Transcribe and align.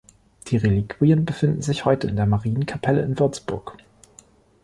Die 0.47 0.57
Reliquien 0.57 1.25
befinden 1.25 1.61
sich 1.61 1.85
heute 1.85 2.07
in 2.07 2.15
der 2.15 2.25
Marienkapelle 2.25 3.03
in 3.03 3.19
Würzburg. 3.19 3.77